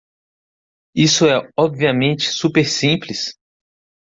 [0.95, 3.37] Isso é obviamente super simples?